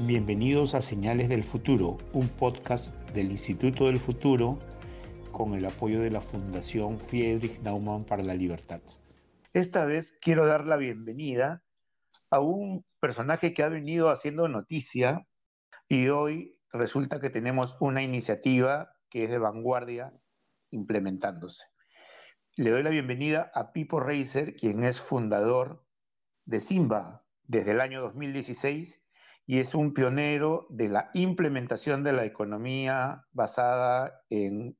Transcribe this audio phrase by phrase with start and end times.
[0.00, 4.58] Bienvenidos a Señales del Futuro, un podcast del Instituto del Futuro
[5.32, 8.82] con el apoyo de la Fundación Friedrich Naumann para la Libertad.
[9.54, 11.62] Esta vez quiero dar la bienvenida
[12.28, 15.26] a un personaje que ha venido haciendo noticia
[15.88, 20.12] y hoy resulta que tenemos una iniciativa que es de vanguardia
[20.72, 21.64] implementándose.
[22.54, 25.86] Le doy la bienvenida a Pipo Reiser, quien es fundador
[26.44, 29.05] de Simba desde el año 2016
[29.46, 34.76] y es un pionero de la implementación de la economía basada en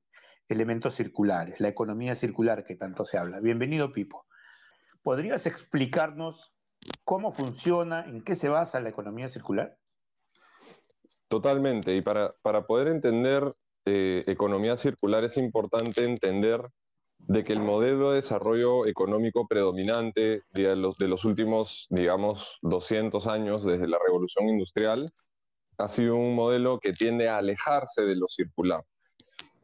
[0.48, 3.40] elementos circulares, la economía circular que tanto se habla.
[3.40, 4.26] Bienvenido, Pipo.
[5.02, 6.52] ¿Podrías explicarnos
[7.04, 9.76] cómo funciona, en qué se basa la economía circular?
[11.28, 16.60] Totalmente, y para, para poder entender eh, economía circular es importante entender
[17.28, 23.26] de que el modelo de desarrollo económico predominante de los, de los últimos, digamos, 200
[23.26, 25.10] años desde la revolución industrial
[25.78, 28.82] ha sido un modelo que tiende a alejarse de lo circular.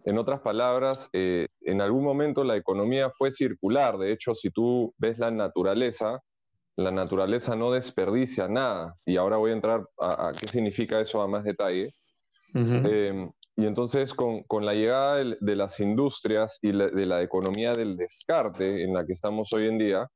[0.05, 3.97] En otras palabras, eh, en algún momento la economía fue circular.
[3.99, 6.21] De hecho, si tú ves la naturaleza,
[6.77, 8.97] la naturaleza no desperdicia nada.
[9.07, 11.95] Y ahora voy a entrar a, qué significa eso a más detalle.
[13.57, 18.83] Y entonces con, con la llegada de, las industrias y de la economía del descarte
[18.83, 20.09] en la que estamos hoy en día,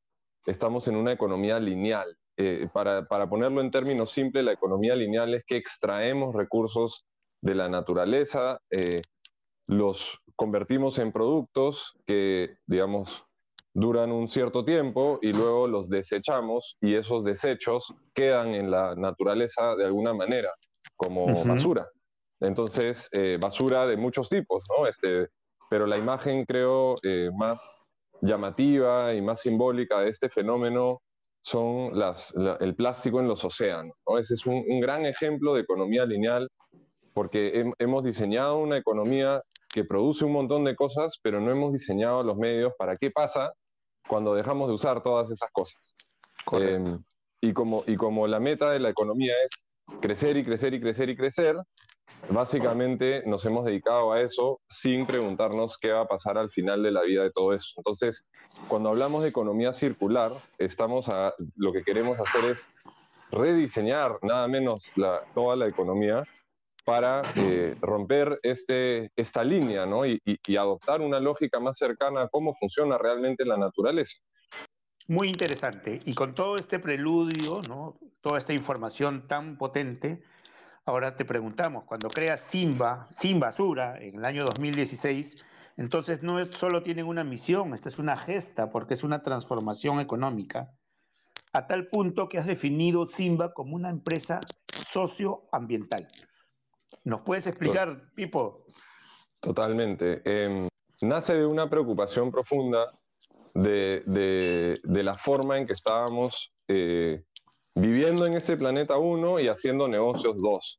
[0.46, 2.16] estamos en una economía lineal.
[2.38, 7.06] Eh, para, para, ponerlo en términos simples, la economía lineal es que extraemos recursos
[7.42, 9.02] de la naturaleza, eh,
[9.66, 13.24] los convertimos en productos que, digamos,
[13.74, 19.74] duran un cierto tiempo y luego los desechamos y esos desechos quedan en la naturaleza
[19.76, 20.50] de alguna manera,
[20.96, 21.86] como basura.
[22.40, 24.86] Entonces, eh, basura de muchos tipos, ¿no?
[24.86, 25.28] Este,
[25.70, 27.84] pero la imagen creo eh, más
[28.20, 31.00] llamativa y más simbólica de este fenómeno
[31.42, 33.94] son las, el plástico en los océanos.
[34.08, 34.18] ¿no?
[34.18, 36.48] Ese es un, gran ejemplo de economía lineal
[37.14, 39.40] porque hemos diseñado una economía
[39.72, 43.52] que produce un montón de cosas, pero no hemos diseñado los medios para qué pasa
[44.08, 45.94] cuando dejamos de usar todas esas cosas.
[46.52, 46.98] Eh,
[47.40, 49.66] y, como, y como la meta de la economía es
[50.00, 51.56] crecer y crecer y crecer y crecer,
[52.30, 56.90] básicamente nos hemos dedicado a eso sin preguntarnos qué va a pasar al final de
[56.90, 57.74] la vida de todo eso.
[57.76, 58.26] Entonces,
[58.68, 62.68] cuando hablamos de economía circular, estamos a, lo que queremos hacer es
[63.30, 64.92] rediseñar nada menos
[65.34, 66.24] toda la economía
[66.84, 72.54] para eh, romper este, esta línea y, y adoptar una lógica más cercana a cómo
[72.54, 74.18] funciona realmente la naturaleza.
[75.08, 76.00] Muy interesante.
[76.04, 77.98] Y con todo este preludio, ¿no?
[78.20, 80.20] toda esta información tan potente,
[80.88, 85.44] Ahora te preguntamos, cuando creas Simba, Sin Basura, en el año 2016,
[85.76, 90.70] entonces no solo tienen una misión, esta es una gesta, porque es una transformación económica,
[91.52, 94.38] a tal punto que has definido Simba como una empresa
[94.72, 96.06] socioambiental.
[97.02, 98.64] ¿Nos puedes explicar, Pipo?
[99.40, 100.22] Totalmente.
[100.24, 100.68] Em,
[101.00, 102.96] nace de una preocupación profunda
[103.54, 107.24] de, la forma en que estábamos eh,
[107.76, 110.76] viviendo en ese planeta 1 y haciendo negocios 2.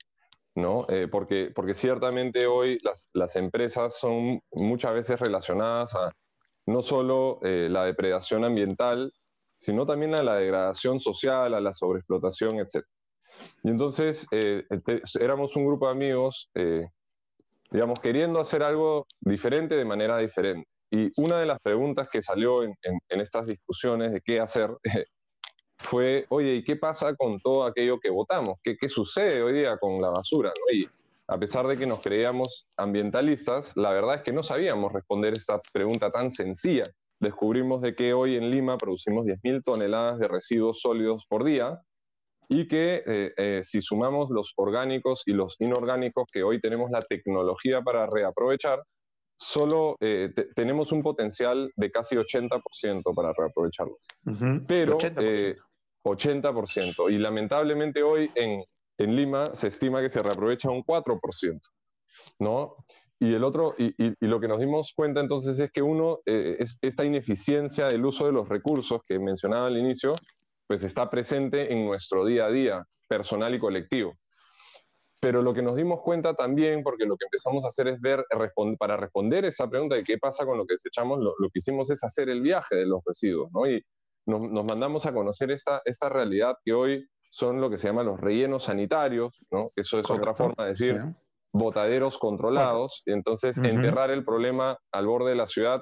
[0.55, 0.87] ¿no?
[0.89, 6.11] Eh, porque, porque ciertamente hoy las, las, empresas son muchas veces relacionadas a
[6.65, 9.13] no solo eh, la depredación ambiental,
[9.59, 12.83] sino también a la degradación social, a la sobreexplotación, etc.
[13.63, 14.63] Y entonces eh,
[15.19, 16.49] éramos un grupo de amigos,
[17.69, 20.67] digamos, queriendo hacer algo diferente de manera diferente.
[20.89, 24.71] Y una de las preguntas que salió en, en, en estas discusiones de qué hacer
[25.79, 28.57] fue, oye, ¿y qué pasa con todo aquello que votamos?
[28.63, 30.51] ¿Qué, qué sucede hoy día con la basura?
[30.73, 30.85] Y
[31.27, 35.61] a pesar de que nos creíamos ambientalistas, la verdad es que no sabíamos responder esta
[35.73, 36.85] pregunta tan sencilla.
[37.19, 41.81] Descubrimos de que hoy en Lima producimos 10.000 toneladas de residuos sólidos por día
[42.47, 47.01] y que eh, eh, si sumamos los orgánicos y los inorgánicos que hoy tenemos la
[47.01, 48.81] tecnología para reaprovechar,
[49.35, 53.97] solo eh, tenemos un potencial de casi 80% para reaprovecharlos.
[54.65, 55.57] Pero 80%.
[57.09, 58.63] Y lamentablemente hoy en,
[58.97, 61.59] en, Lima se estima que se reaprovecha un 4%.
[62.39, 62.75] ¿no?
[63.19, 66.57] Y, el otro, y, y, lo que nos dimos cuenta entonces es que uno, eh,
[66.59, 70.13] es, esta ineficiencia del uso de los recursos que mencionaba al inicio,
[70.67, 74.13] pues está presente en nuestro día a día, personal y colectivo.
[75.19, 78.23] Pero lo que nos dimos cuenta también, porque lo que empezamos a hacer es ver,
[78.77, 81.89] para responder esa pregunta de qué pasa con lo que desechamos, lo, lo que hicimos
[81.89, 83.67] es hacer el viaje de los residuos, ¿no?
[83.67, 83.83] Y,
[84.27, 88.19] nos, mandamos a conocer esta, esta realidad que hoy son lo que se llama los
[88.19, 89.71] rellenos sanitarios, ¿no?
[89.75, 91.01] Eso es otra forma de decir
[91.53, 95.81] botaderos controlados, entonces enterrar el problema al borde de la ciudad,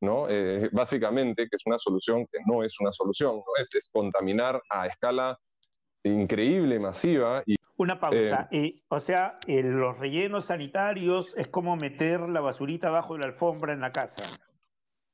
[0.00, 0.26] ¿no?
[0.28, 3.44] Eh, básicamente, que es una solución que no es una solución, ¿no?
[3.58, 5.38] es, es contaminar a escala
[6.02, 8.48] increíble, masiva, y Una pausa.
[8.50, 13.72] Eh, o sea, los rellenos sanitarios es como meter la basurita abajo de la alfombra
[13.72, 14.24] en la casa.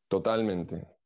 [0.08, 0.99] Totalmente.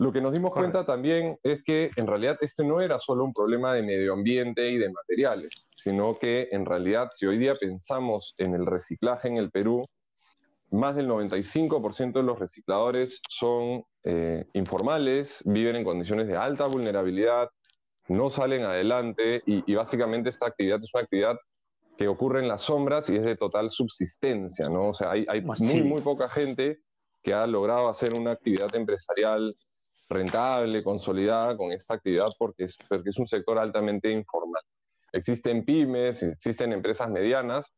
[0.00, 3.34] Lo que nos dimos cuenta también es que en realidad este no era solo un
[3.34, 8.34] problema de medio ambiente y de materiales, sino que en realidad si hoy día pensamos
[8.38, 9.82] en el reciclaje en el Perú,
[10.70, 17.50] más del 95% de los recicladores son eh, informales, viven en condiciones de alta vulnerabilidad,
[18.08, 21.36] no salen adelante y, básicamente esta actividad es una actividad
[21.98, 24.88] que ocurre en las sombras y es de total subsistencia, ¿no?
[24.88, 26.78] O sea, hay, hay muy, muy poca gente
[27.22, 29.54] que ha logrado hacer una actividad empresarial
[30.10, 34.62] rentable, consolidada con esta actividad porque es, porque es un sector altamente informal.
[35.12, 37.72] Existen pymes, existen empresas medianas,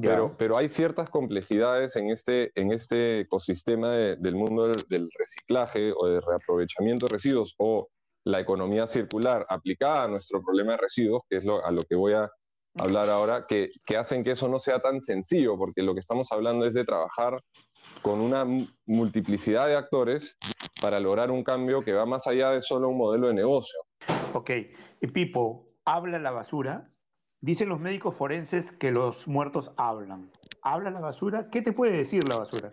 [0.00, 6.06] pero, pero, hay ciertas complejidades en este, en este ecosistema del mundo del, reciclaje o
[6.06, 7.88] de reaprovechamiento de residuos o
[8.24, 11.94] la economía circular aplicada a nuestro problema de residuos, que es lo, a lo que
[11.94, 12.30] voy a
[12.78, 16.32] hablar ahora, que, que, hacen que eso no sea tan sencillo, porque lo que estamos
[16.32, 17.36] hablando es de trabajar
[18.00, 18.46] con una
[18.86, 20.38] multiplicidad de actores
[20.82, 23.78] para lograr un cambio que va más allá de solo un modelo de negocio.
[24.34, 24.50] Ok,
[25.00, 26.90] y Pipo, habla la basura.
[27.40, 30.30] Dicen los médicos forenses que los muertos hablan.
[30.60, 31.48] ¿Habla la basura?
[31.50, 32.70] ¿Qué te puede decir la basura?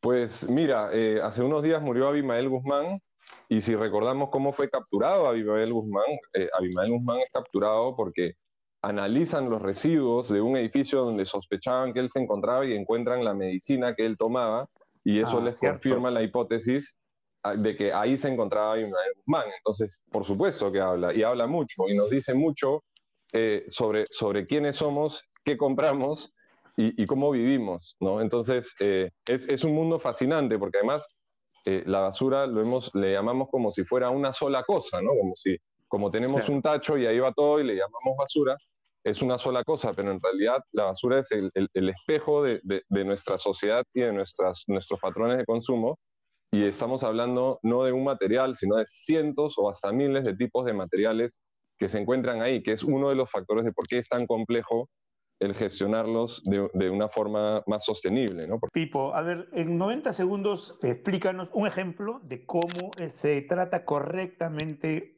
[0.00, 3.00] Pues mira, eh, hace unos días murió Abimael Guzmán
[3.48, 6.04] y si recordamos cómo fue capturado Abimael Guzmán,
[6.34, 8.34] eh, Abimael Guzmán es capturado porque
[8.82, 13.34] analizan los residuos de un edificio donde sospechaban que él se encontraba y encuentran la
[13.34, 14.68] medicina que él tomaba
[15.04, 16.98] y eso ah, les confirma la hipótesis
[17.42, 19.46] ah, de que ahí se encontraba Abimael Guzmán.
[19.58, 22.82] Entonces, por supuesto que habla y habla mucho y nos dice mucho
[23.32, 26.32] eh, sobre, sobre quiénes somos, qué compramos
[26.76, 28.20] y, cómo vivimos, ¿no?
[28.20, 31.06] Entonces, eh, es, es, un mundo fascinante porque además
[31.66, 35.10] eh, la basura lo hemos, le llamamos como si fuera una sola cosa, ¿no?
[35.10, 35.56] Como si,
[35.86, 38.56] como tenemos un tacho y ahí va todo y le llamamos basura,
[39.04, 43.04] es una sola cosa, pero en realidad la basura es el, espejo de, de, de,
[43.04, 45.98] nuestra sociedad y de nuestras, nuestros patrones de consumo.
[46.50, 50.64] Y estamos hablando no de un material, sino de cientos o hasta miles de tipos
[50.64, 51.40] de materiales
[51.76, 54.26] que se encuentran ahí, que es uno de los factores de por qué es tan
[54.26, 54.88] complejo
[55.40, 58.46] el gestionarlos de, de una forma más sostenible.
[58.46, 58.58] ¿no?
[58.72, 65.13] Pipo, a ver, en 90 segundos explícanos un ejemplo de cómo se trata correctamente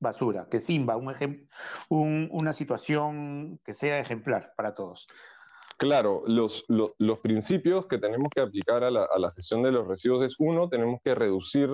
[0.00, 1.46] basura, que Simba, un
[1.88, 5.06] un, una situación que sea ejemplar para todos.
[5.76, 9.72] Claro, los, los, los principios que tenemos que aplicar a la, a la, gestión de
[9.72, 11.70] los residuos es, uno, tenemos que reducir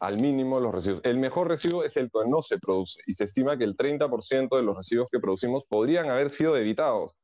[0.00, 1.00] al mínimo los residuos.
[1.04, 4.56] El mejor residuo es el que no se produce y se estima que el 30%
[4.56, 7.14] de los residuos que producimos podrían haber sido evitados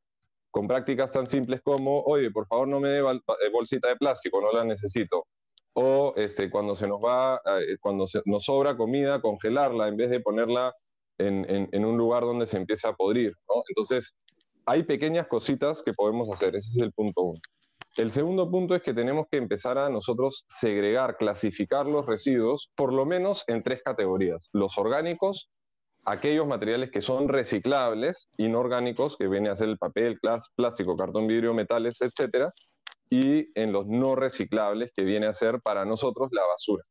[0.51, 4.41] con prácticas tan simples como, oye, por favor no me dé eh, bolsita de plástico,
[4.41, 5.27] no la necesito.
[5.81, 10.19] O este, cuando se nos va, eh, cuando nos sobra comida, congelarla en vez de
[10.19, 10.75] ponerla
[11.19, 13.33] en, en, un lugar donde se empiece a podrir.
[13.69, 14.19] Entonces,
[14.67, 17.41] hay pequeñas cositas que podemos hacer, ese es el punto uno.
[17.97, 22.93] El segundo punto es que tenemos que empezar a nosotros segregar, clasificar los residuos, por
[22.93, 24.51] lo menos en tres categorías.
[24.53, 25.49] Los orgánicos,
[26.05, 30.19] aquellos materiales que son reciclables, inorgánicos, que viene a ser el papel,
[30.57, 32.51] plástico, cartón, vidrio, metales, etc.
[33.11, 36.83] Y en los no reciclables, que viene a ser para nosotros la basura.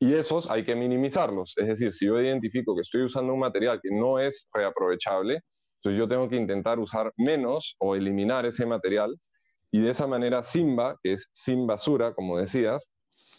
[0.00, 1.54] Y esos hay que minimizarlos.
[1.56, 5.40] Es decir, si yo identifico que estoy usando un material que no es reaprovechable,
[5.78, 9.16] entonces yo tengo que intentar usar menos o eliminar ese material
[9.70, 12.90] y de esa manera Simba, que es sin basura, como decías,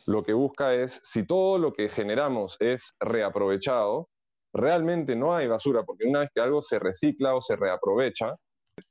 [0.05, 4.09] lo que busca es, si todo lo que generamos es reaprovechado,
[4.53, 8.35] realmente no hay basura, porque una vez que algo se recicla o se reaprovecha,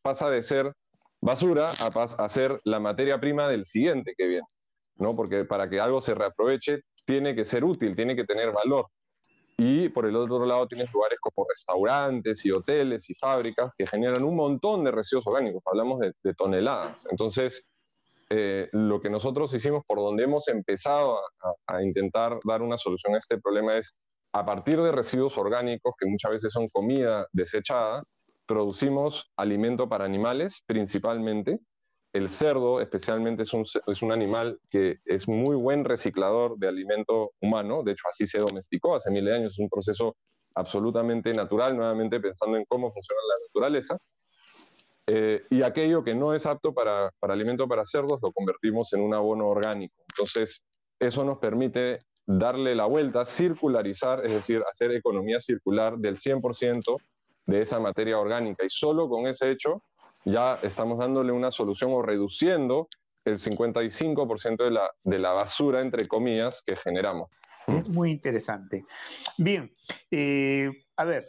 [0.02, 0.72] pasa de ser
[1.20, 4.46] basura a, a ser la materia prima del siguiente que viene,
[4.96, 5.16] ¿no?
[5.16, 8.86] Porque para que algo se reaproveche, tiene que ser útil, tiene que tener valor.
[9.60, 14.22] Y por el otro lado tienes lugares como restaurantes y hoteles y fábricas que generan
[14.22, 17.08] un montón de residuos orgánicos, hablamos de, toneladas.
[17.10, 17.66] Entonces,
[18.30, 21.18] eh, lo que nosotros hicimos por donde hemos empezado
[21.66, 23.98] a, intentar dar una solución a este problema es,
[24.32, 28.04] a partir de residuos orgánicos, que muchas veces son comida desechada,
[28.48, 31.60] producimos alimento para animales principalmente,
[32.14, 37.32] el cerdo especialmente es un, es un, animal que es muy buen reciclador de alimento
[37.40, 40.16] humano, de hecho así se domesticó hace miles de años, es un proceso
[40.54, 43.98] absolutamente natural, nuevamente pensando en cómo funciona la naturaleza.
[45.06, 49.00] Eh, y aquello que no es apto para, para alimento para cerdos lo convertimos en
[49.00, 49.94] un abono orgánico.
[50.08, 50.62] Entonces,
[50.98, 56.96] eso nos permite darle la vuelta, circularizar, es decir, hacer economía circular del 100%
[57.48, 58.64] de esa materia orgánica.
[58.64, 59.82] Y solo con ese hecho
[60.24, 62.88] ya estamos dándole una solución o reduciendo
[63.24, 67.30] el 55% de la, de la basura, entre comillas, que generamos.
[67.88, 68.84] Muy interesante.
[69.36, 69.70] Bien,
[70.10, 71.26] eh, a ver,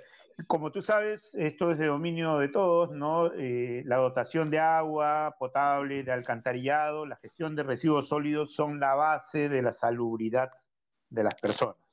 [0.47, 3.31] como tú sabes, esto es de dominio de todos, ¿no?
[3.33, 8.95] Eh, la dotación de agua potable, de alcantarillado, la gestión de residuos sólidos son la
[8.95, 10.51] base de la salubridad
[11.09, 11.88] de las personas.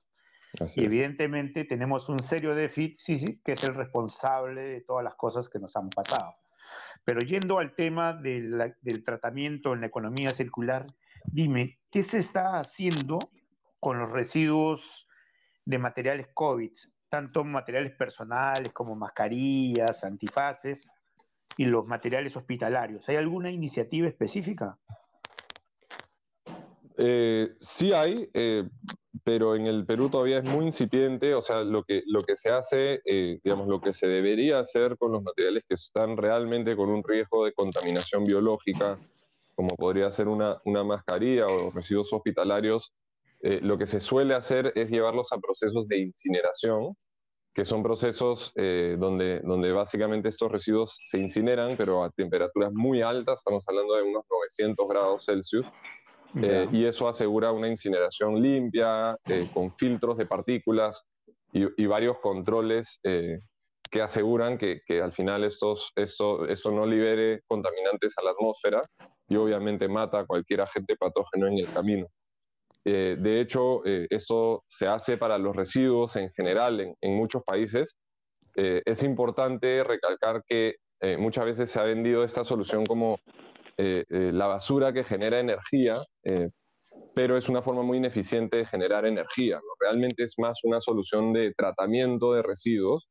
[0.76, 5.58] Y evidentemente tenemos un serio déficit que es el responsable de todas las cosas que
[5.58, 6.34] nos han pasado.
[7.04, 10.86] Pero yendo al tema del tratamiento en la economía circular,
[11.26, 13.18] dime, ¿qué se está haciendo
[13.80, 15.08] con los residuos
[15.64, 16.72] de materiales COVID?
[17.08, 20.88] tanto materiales personales como mascarillas, antifaces
[21.56, 23.08] y los materiales hospitalarios.
[23.08, 24.78] ¿Hay alguna iniciativa específica?
[26.98, 28.68] Eh, sí hay, eh,
[29.24, 32.50] pero en el Perú todavía es muy incipiente, o sea, lo que, lo que se
[32.50, 36.88] hace, eh, digamos, lo que se debería hacer con los materiales que están realmente con
[36.88, 38.98] un riesgo de contaminación biológica,
[39.54, 42.92] como podría ser una, una mascarilla o residuos hospitalarios,
[43.40, 46.96] eh, lo que se suele hacer es llevarlos a procesos de incineración,
[47.54, 53.00] que son procesos eh, donde, donde básicamente estos residuos se incineran, pero a temperaturas muy
[53.00, 55.66] altas, estamos hablando de unos 900 grados Celsius,
[56.42, 59.16] eh, y eso asegura una incineración limpia,
[59.52, 61.04] con filtros de partículas
[61.52, 65.76] y, varios controles que aseguran que, al final esto,
[66.70, 68.80] no libere contaminantes a la atmósfera
[69.28, 72.06] y obviamente mata a cualquier agente patógeno en el camino.
[72.84, 77.96] Eh, de hecho, eh, esto se hace para los residuos en general en, muchos países.
[78.54, 80.76] Eh, es importante recalcar que
[81.18, 83.18] muchas veces se ha vendido esta solución como
[83.76, 85.98] la basura que genera energía,
[87.14, 89.60] pero es una forma muy ineficiente de generar energía.
[89.80, 93.08] Realmente es más una solución de tratamiento de residuos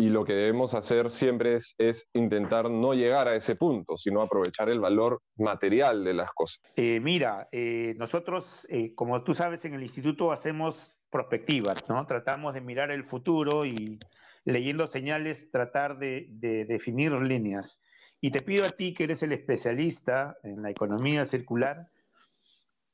[0.00, 4.70] y lo que debemos hacer siempre es, intentar no llegar a ese punto, sino aprovechar
[4.70, 6.60] el valor material de las cosas.
[6.76, 12.06] Eh, mira, eh, nosotros, eh, como tú sabes, en el instituto hacemos prospectivas, ¿no?
[12.06, 13.98] Tratamos de mirar el futuro y
[14.44, 17.80] leyendo señales tratar de, de definir líneas.
[18.20, 21.90] Y te pido a ti, que eres el especialista en la economía circular,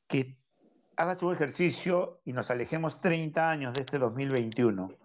[0.09, 0.39] que
[0.97, 4.97] hagas un ejercicio y nos alejemos 30 años de este 2021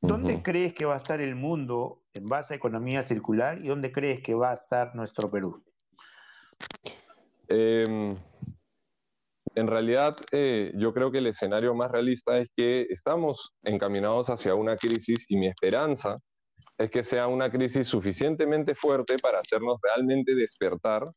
[0.00, 3.92] ¿Dónde crees que va a estar el mundo en base a economía circular y dónde
[3.92, 5.62] crees que va a estar nuestro Perú?
[7.48, 8.16] Em,
[9.54, 14.54] en realidad, eh, yo creo que el escenario más realista es que estamos encaminados hacia
[14.54, 16.18] una crisis y mi esperanza
[16.78, 21.08] es que sea una crisis suficientemente fuerte para hacernos realmente despertar,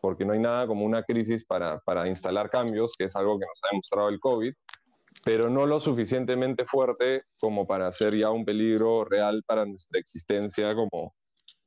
[0.00, 3.46] porque no hay nada como una crisis para, para instalar cambios, que es algo que
[3.46, 4.52] nos ha demostrado el COVID,
[5.24, 10.74] pero no lo suficientemente fuerte como para ser ya un peligro real para nuestra existencia
[10.74, 11.14] como,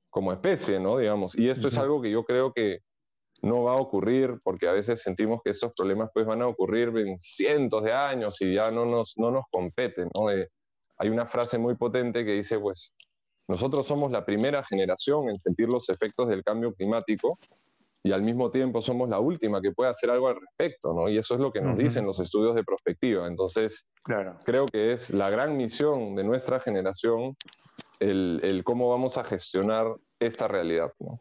[0.09, 0.97] como especie, ¿no?
[0.97, 1.37] Digamos.
[1.37, 2.79] Y esto es algo que yo creo que
[3.41, 6.89] no va a ocurrir porque a veces sentimos que estos problemas pues van a ocurrir
[6.97, 10.29] en cientos de años y ya no nos, no nos competen, ¿no?
[10.29, 10.49] Eh,
[10.97, 12.93] hay una frase muy potente que dice, pues,
[13.49, 17.39] nosotros somos la primera generación en sentir los efectos del cambio climático
[18.03, 21.09] y al mismo tiempo somos la última que puede hacer algo al respecto, ¿no?
[21.09, 23.25] Y eso es lo que nos dicen los estudios de prospectiva.
[23.25, 24.37] Entonces, claro.
[24.45, 27.35] creo que es la gran misión de nuestra generación
[27.99, 31.19] el, cómo vamos a gestionar esta realidad, ¿no?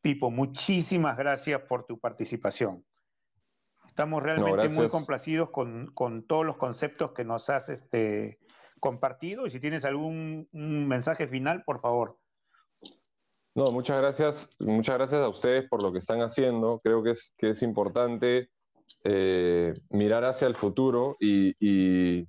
[0.00, 2.84] Tipo, muchísimas gracias por tu participación.
[3.86, 8.40] Estamos realmente muy complacidos con, con, todos los conceptos que nos has este,
[8.78, 12.18] compartido y si tienes algún mensaje final, por favor.
[13.54, 16.80] No, muchas gracias, muchas gracias a ustedes por lo que están haciendo.
[16.84, 18.50] Creo que es, que es importante
[19.04, 22.26] eh, mirar hacia el futuro y, y,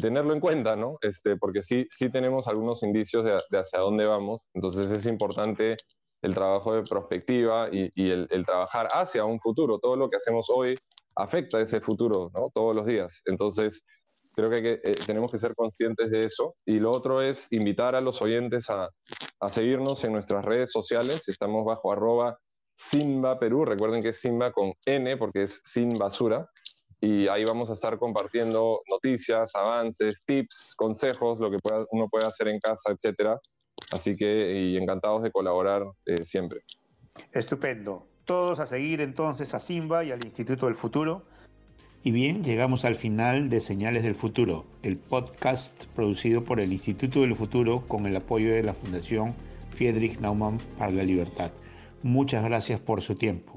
[0.00, 0.96] tenerlo en cuenta, ¿no?
[1.02, 5.76] Este, porque sí, sí tenemos algunos indicios de, hacia dónde vamos, entonces es importante
[6.22, 9.78] el trabajo de prospectiva y, y el, el, trabajar hacia un futuro.
[9.78, 10.76] Todo lo que hacemos hoy
[11.14, 12.50] afecta ese futuro, ¿no?
[12.54, 13.20] Todos los días.
[13.26, 13.84] Entonces,
[14.34, 16.54] creo que, eh, tenemos que ser conscientes de eso.
[16.64, 18.88] Y lo otro es invitar a los oyentes a,
[19.40, 21.28] a seguirnos en nuestras redes sociales.
[21.28, 22.38] Estamos bajo arroba
[22.74, 23.64] Simba Perú.
[23.64, 26.48] Recuerden que es Simba con N porque es sin basura.
[27.00, 32.26] Y ahí vamos a estar compartiendo noticias, avances, tips, consejos, lo que pueda, uno puede
[32.26, 33.40] hacer en casa, etcétera.
[33.90, 36.60] Así que y encantados de colaborar eh, siempre.
[37.32, 38.06] Estupendo.
[38.24, 41.26] Todos a seguir entonces a Simba y al Instituto del Futuro.
[42.04, 47.20] Y bien, llegamos al final de Señales del Futuro, el podcast producido por el Instituto
[47.20, 49.34] del Futuro con el apoyo de la Fundación
[49.70, 51.52] Friedrich Naumann para la Libertad.
[52.02, 53.51] Muchas gracias por su tiempo.